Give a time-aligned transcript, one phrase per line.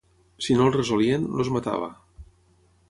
[0.45, 1.93] Si no el resolien, els matava.